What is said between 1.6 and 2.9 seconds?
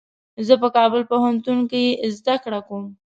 کي زده کړه کوم.